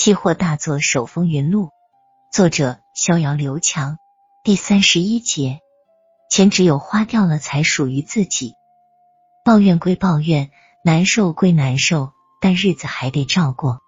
[0.00, 1.70] 期货大作手风云录，
[2.30, 3.98] 作者逍遥刘强。
[4.44, 5.58] 第三十一节，
[6.30, 8.54] 钱只有花掉了才属于自己。
[9.44, 10.52] 抱怨归抱怨，
[10.84, 13.80] 难受归难受，但日子还得照过。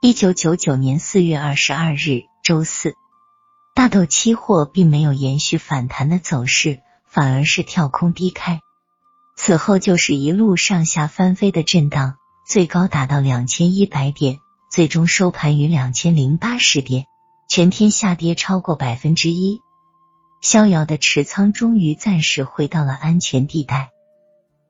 [0.00, 2.94] 一九九九年四月二十二日，周四，
[3.74, 8.60] 大豆期货并没有延续反弹的走势，反而是跳空低开，
[9.36, 12.14] 此后就是一路上下翻飞的震荡，
[12.46, 14.38] 最高达到两千一百点。
[14.72, 17.04] 最终收盘于两千零八十点，
[17.46, 19.60] 全天下跌超过百分之一。
[20.40, 23.90] 逍遥的持仓终于暂时回到了安全地带，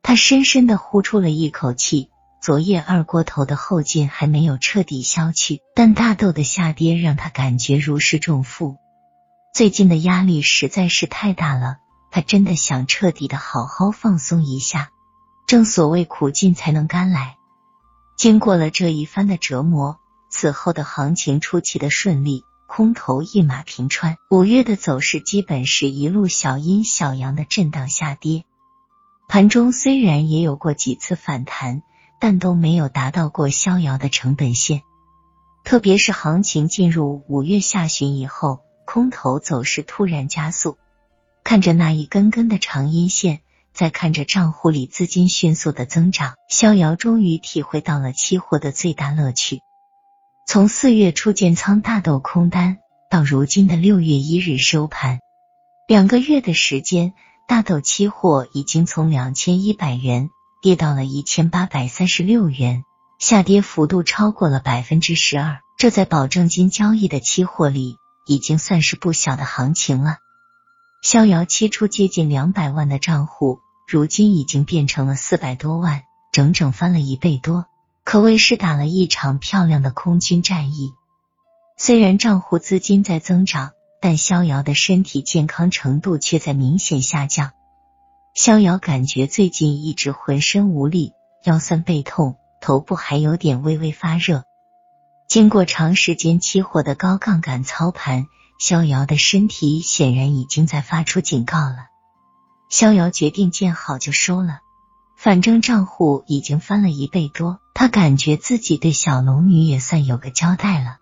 [0.03, 2.11] 他深深的呼出了一口气。
[2.41, 8.79] 昨夜二锅头的后劲还没有彻底消去，但大豆的下跌让他感觉如释重负。
[9.55, 11.77] 最近的压力实在是太大了，
[12.11, 14.91] 他真的想彻底的好好放松一下。
[15.47, 17.37] 正所谓苦尽才能甘来。
[18.15, 19.98] 经过了这一番的折磨，
[20.33, 24.17] 此后的行情出奇的顺利，空头一马平川。
[24.31, 28.45] 五月的走势基本是一路小阴小阳的震荡下跌，
[29.29, 31.83] 盘中虽然也有过几次反弹，
[32.19, 34.81] 但都没有达到过逍遥的成本线。
[35.65, 40.78] 特别是行情进入五月下旬以后，空头走势突然加速。
[41.45, 43.41] 看着那一根根的长阴线。
[43.75, 49.62] 在看着账户里资金迅速的增长，逍遥终于体会到了期货的最大乐趣。
[50.53, 52.77] 从四月初建仓大豆空单，
[53.08, 55.20] 到如今的六月一日收盘，
[55.89, 57.14] 两个月的时间，
[57.48, 60.28] 大豆期货已经从两千一百元
[60.61, 62.84] 跌到了一千八百三十六元，
[63.19, 65.61] 下跌幅度超过了百分之十二。
[65.78, 70.19] 这在保证金交易的期货里，已经算是不小的行情了。
[71.00, 77.64] 逍遥期初接近两百万的账户，如今已经变成了四百多万，整整翻了一倍多，
[78.05, 80.92] 可谓是打了一场漂亮的空军战役。
[81.77, 87.53] 虽然账户资金在增长，但逍遥的身体健康程度却在明显下降。
[88.34, 91.12] 逍遥感觉最近一直浑身无力，
[91.44, 94.44] 腰酸背痛，头部还有点微微发热。
[95.28, 98.27] 经过长时间期货的高杠杆操盘。
[98.59, 101.88] 逍遥的身体显然已经在发出警告了。
[102.71, 104.60] 逍遥决定见好就收了，
[105.16, 110.99] 反正账户已经翻了一倍多，他感觉自己对小龙女也算有个交代了。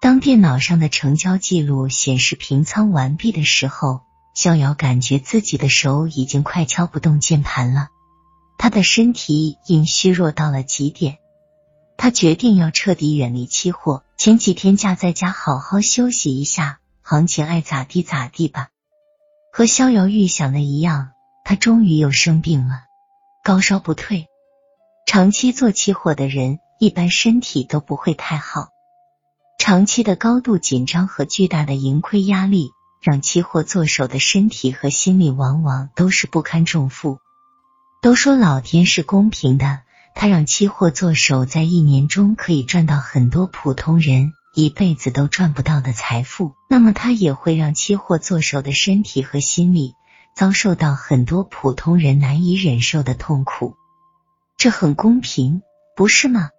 [0.00, 4.00] 当电脑上的成交记录显示平仓完毕的时候，
[4.34, 7.88] 逍遥感觉自己的手已经快敲不动键盘了，
[8.56, 11.18] 他的身体因虚弱到了极点。
[11.98, 18.68] 他决定要彻底远离期货，前几天假在家好好休息一下，行情爱咋地咋地吧。
[19.52, 21.10] 和逍遥预想的一样，
[21.44, 22.84] 他终于又生病了，
[23.44, 24.29] 高烧不退。
[25.12, 28.68] 长期做期货的人一般身体都不会太好，
[29.58, 32.70] 长期的高度紧张和巨大的盈亏压力，
[33.02, 37.18] 让期货做手的身体和心理往往都是不堪重负。
[38.02, 39.80] 都说老天是公平的。
[40.14, 49.94] 他让期货做手在一年中可以赚到很多普通人一辈子都赚不到的财富，那么他也会让期货做手的身体和心理
[50.36, 53.74] 遭受到很多普通人难以忍受的痛苦。
[54.60, 55.62] 这很公平，
[55.96, 56.50] 不是吗？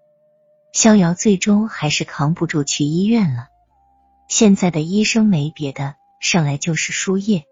[0.74, 3.50] 逍遥最终还是扛不住去医院了。
[4.28, 7.44] 现在的医生没别的，上来就是输液。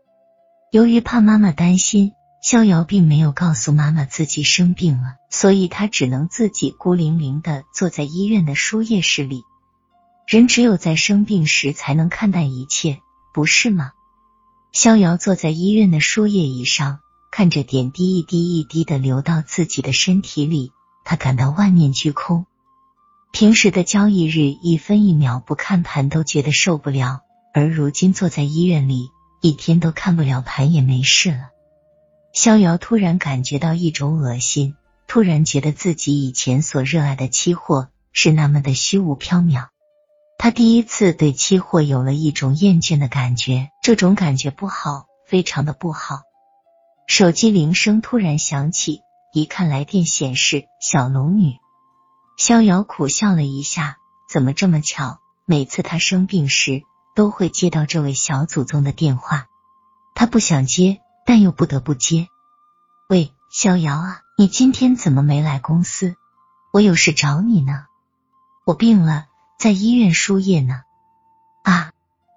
[0.71, 2.13] 由于怕妈妈担心。
[2.41, 9.43] 逍遥并没有告诉妈妈自己生病了，所以他只能自己孤零零的坐在医院的输液室里。
[10.25, 12.99] 人只有在生病时才能看淡一切，
[13.33, 13.91] 不是吗？
[14.71, 17.01] 逍遥坐在医院的输液椅上，
[17.31, 20.72] 看着点滴一滴一滴的流到自己的身体里，
[21.06, 22.45] 他感到万念俱空。
[23.31, 27.22] 平时的交易日，一分一秒不看盘都觉得受不了，
[27.53, 29.09] 而如今坐在医院里，
[29.41, 31.50] 一天都看不了盘也没事了。
[32.34, 34.75] 逍遥突然感觉到一种恶心，
[35.07, 39.67] 突然觉得自己以前所热爱的期货是那么的虚无缥缈。
[40.40, 46.22] 他第一次对期货有了一种厌倦的感觉，这种感觉不好，非常的不好。
[47.09, 49.02] 手机铃声突然响起，
[49.34, 51.58] 一看来电显示小龙女。
[52.38, 53.97] 逍遥苦笑了一下，
[54.29, 55.20] 怎么这么巧？
[55.44, 56.84] 每次他生病时
[57.16, 59.47] 都会接到这位小祖宗的电话，
[60.14, 61.02] 他不想接。
[61.26, 62.28] 但又不得不接。
[63.08, 66.16] 喂，逍遥啊，你今天怎么没来公司？
[66.72, 67.85] 我有事找你呢。
[68.66, 69.26] 我病了，
[69.59, 70.82] 在医院输液呢。
[71.64, 71.91] 啊，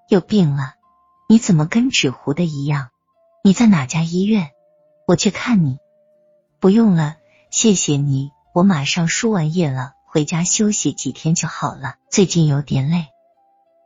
[0.08, 0.74] 又病了？
[1.26, 2.88] 你怎么跟纸糊的一样？
[3.44, 4.50] 你在哪家医院？
[5.06, 5.78] 我去看你。
[6.60, 7.16] 不用了，
[7.50, 11.96] 谢谢你，我马上输完液了，回家休息几天就好了。
[12.10, 13.06] 最近有点累，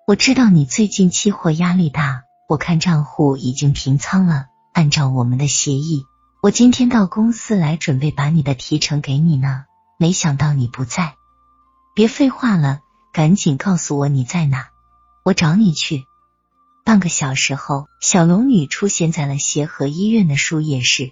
[0.06, 4.46] 我知道你最近期货压力大，我看账户已经平仓了。
[4.72, 6.04] 按照我们的协议，
[6.42, 9.64] 我今天到公司来准备把你的提成给你呢，
[9.98, 11.14] 没想到你不在。
[11.94, 12.80] 别废话了，
[13.14, 14.68] 赶紧告诉我你在哪，
[15.24, 16.04] 我找你去。
[16.86, 21.10] 半个小时后，小龙女出现在了协和医院的输液室，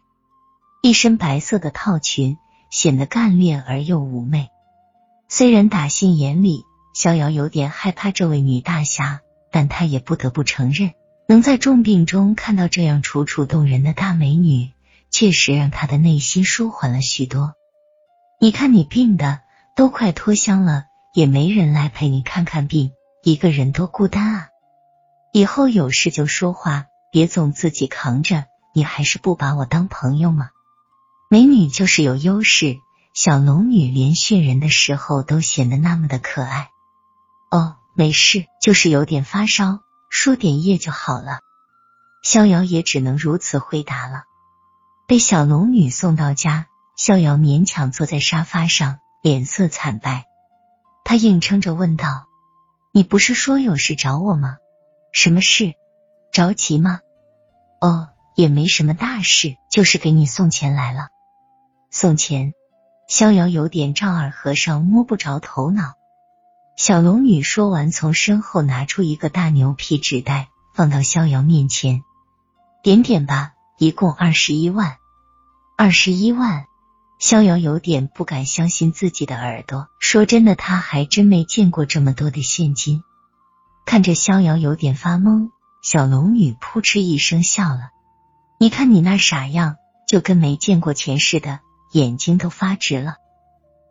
[0.84, 2.36] 一身白色的套裙，
[2.70, 4.50] 显得干练而又妩媚。
[5.28, 6.62] 虽然打心眼里，
[6.94, 9.18] 逍遥有点害怕这位女大侠，
[9.50, 10.92] 但他也不得不承认，
[11.26, 14.70] 能在重病中看到这样楚楚动人的大美女，
[15.10, 17.54] 确实让他的内心舒缓了许多。
[18.40, 19.40] 你看你病的
[19.74, 20.84] 都快脱香了，
[21.14, 22.92] 也没人来陪你看看病，
[23.24, 24.48] 一个人多孤单啊！
[25.36, 28.44] 以后有事就说话，别总自己扛着。
[28.72, 30.50] 你还是不把我当朋友吗？
[31.28, 32.78] 美女就是有优势，
[33.14, 36.70] 小龙女连训人的时候都显得那么的可爱。
[37.50, 41.40] 哦，没事，就是有点发烧，输点液就好了。
[42.22, 44.22] 逍遥也只能如此回答了。
[45.08, 50.26] 被小龙女送到家，逍遥勉强坐在沙发上，脸色惨白。
[51.02, 52.28] 他硬撑着问道
[52.94, 54.58] ：“你不是说有事找我吗？”
[55.14, 55.74] 什么事？
[56.32, 56.98] 着急吗？
[57.80, 61.06] 哦，也没什么大事，就是给你送钱来了。
[61.88, 62.52] 送钱？
[63.08, 65.94] 逍遥有点丈二和尚摸不着头脑。
[66.76, 72.02] 小龙女说完，从身后拿出一个大牛皮纸袋，放到逍遥面前。
[72.82, 74.96] 点点吧，一共二十一万。
[75.78, 76.64] 二十一万？
[77.20, 79.86] 逍遥有点不敢相信自己的耳朵。
[80.00, 83.04] 说真的，他还真没见过这么多的现金。
[83.86, 85.50] 看着逍遥有点发懵，
[85.82, 87.90] 小龙女扑哧一声笑了。
[88.58, 89.76] 你看你那傻样，
[90.08, 91.60] 就跟没见过钱似的，
[91.92, 93.16] 眼睛都发直了。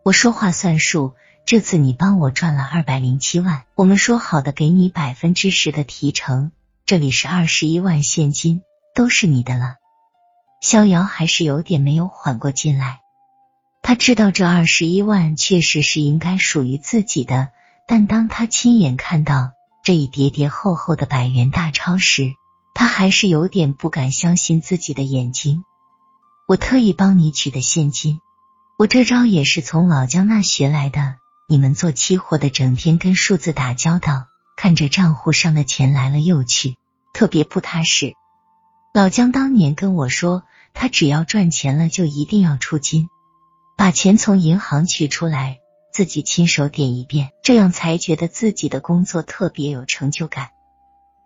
[0.03, 1.13] 我说话算数，
[1.45, 6.51] 这次你帮我赚了二百零七万，我们说好的给你百分之十的提成，
[6.85, 8.61] 这里是二十一万现金，
[8.95, 9.75] 都是你的了。
[10.61, 13.01] 逍遥还是有点没有缓过劲来，
[13.81, 17.49] 他知道这二十一万确实是应该属于自己的，
[17.87, 19.51] 但当他亲眼看到。
[19.83, 22.35] 这一叠叠厚厚的百元大钞时，
[22.73, 25.65] 他还是有点不敢相信自己的眼睛。
[26.47, 28.21] 我特意帮你取的现金，
[28.77, 31.15] 我这招也是从老姜那学来的。
[31.49, 36.77] 你们做期货的，整天跟数字打交道，看着账户上的钱来了又去，
[37.13, 38.13] 特别不踏实。
[38.93, 40.43] 老姜当年跟我说，
[40.73, 43.09] 他只要赚钱了，就一定要出金，
[43.75, 45.57] 把钱从银行取出来。
[45.93, 50.49] 自己亲手点一遍，这样才觉得自己的工作特别有成就感。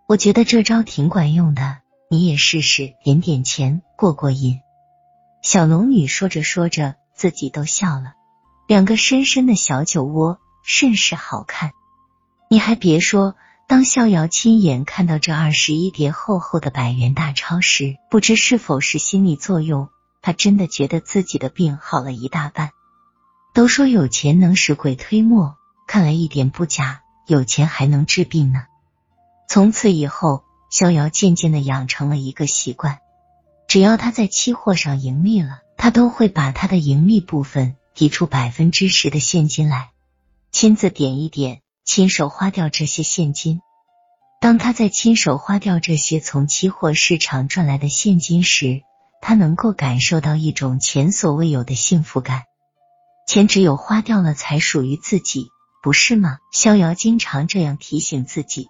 [0.07, 1.77] 我觉得这招挺管用的，
[2.11, 4.59] 你也试试，点点钱过过瘾。
[5.41, 8.15] 小龙女说着说着，自己都笑了。
[8.67, 11.71] 两个深深的小酒窝，甚是好看。
[12.49, 13.35] 你还别说，
[13.69, 19.87] 当逍遥亲眼看到这二十一叠厚厚的百元大钞时，不知是否是心理作用，
[20.21, 22.71] 他真的觉得自己的病好了一大半。
[23.57, 25.57] 都说有钱能使鬼推磨，
[25.88, 28.65] 看来一点不假，有钱还能治病呢。
[29.50, 33.00] 从此以后，逍遥渐渐的养成了一个习惯，
[33.68, 39.89] 只要他在期货上盈利了，他都会把他的盈利部分提出百分之十的现金来，
[40.51, 43.62] 亲自点一点，亲手花掉这些现金。
[44.39, 48.84] 当他在亲手花掉这些从期货市场赚来的现金时，
[49.20, 52.43] 他能够感受到一种前所未有的幸福感。
[53.27, 55.51] 钱只有花掉了才属于自己，
[55.84, 56.38] 不是吗？
[56.53, 58.69] 逍遥经常这样提醒自己。